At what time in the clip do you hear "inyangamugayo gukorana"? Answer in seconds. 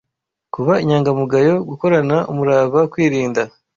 0.83-2.17